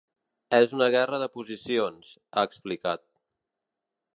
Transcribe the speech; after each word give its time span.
És 0.59 0.71
una 0.77 0.87
guerra 0.95 1.19
de 1.23 1.27
posicions, 1.35 2.15
ha 2.41 2.47
explicat. 2.51 3.05